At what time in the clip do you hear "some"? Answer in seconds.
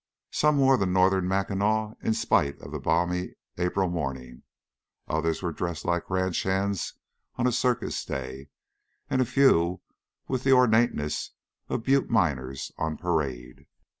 0.31-0.57